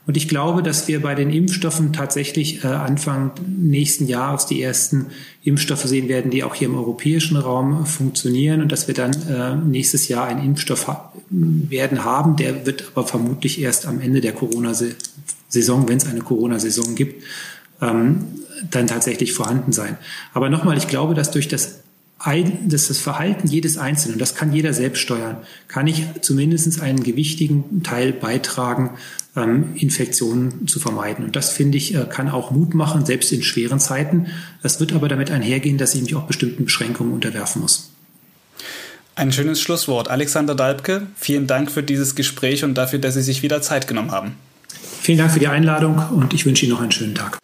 [0.06, 5.08] Und ich glaube, dass wir bei den Impfstoffen tatsächlich äh, Anfang nächsten Jahres die ersten
[5.44, 9.54] Impfstoffe sehen werden, die auch hier im europäischen Raum funktionieren und dass wir dann äh,
[9.56, 12.36] nächstes Jahr einen Impfstoff ha werden haben.
[12.36, 17.22] Der wird aber vermutlich erst am Ende der Corona-Saison, wenn es eine Corona-Saison gibt,
[17.82, 18.24] ähm,
[18.70, 19.98] dann tatsächlich vorhanden sein.
[20.32, 21.80] Aber nochmal, ich glaube, dass durch das
[22.66, 25.36] dass das Verhalten jedes Einzelnen, das kann jeder selbst steuern,
[25.68, 28.90] kann ich zumindest einen gewichtigen Teil beitragen,
[29.38, 31.24] ähm, Infektionen zu vermeiden.
[31.24, 34.26] Und das, finde ich, äh, kann auch Mut machen, selbst in schweren Zeiten.
[34.62, 37.90] Das wird aber damit einhergehen, dass ich mich auch bestimmten Beschränkungen unterwerfen muss.
[39.14, 40.08] Ein schönes Schlusswort.
[40.08, 44.12] Alexander Dalbke, vielen Dank für dieses Gespräch und dafür, dass Sie sich wieder Zeit genommen
[44.12, 44.34] haben.
[45.00, 47.38] Vielen Dank für die Einladung und ich wünsche Ihnen noch einen schönen Tag.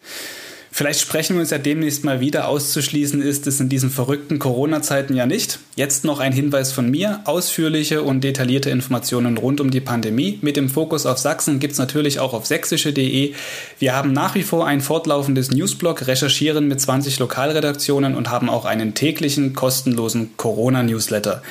[0.77, 2.49] Vielleicht sprechen wir uns ja demnächst mal wieder.
[2.49, 5.59] Auszuschließen ist es in diesen verrückten Corona-Zeiten ja nicht.
[5.77, 7.21] Jetzt noch ein Hinweis von mir.
[7.23, 11.79] Ausführliche und detaillierte Informationen rund um die Pandemie mit dem Fokus auf Sachsen gibt es
[11.79, 13.33] natürlich auch auf sächsische.de.
[13.79, 18.65] Wir haben nach wie vor ein fortlaufendes Newsblog, recherchieren mit 20 Lokalredaktionen und haben auch
[18.65, 21.41] einen täglichen kostenlosen Corona-Newsletter.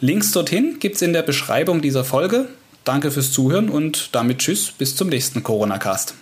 [0.00, 2.48] Links dorthin gibt es in der Beschreibung dieser Folge.
[2.82, 6.14] Danke fürs Zuhören und damit Tschüss, bis zum nächsten Corona-Cast.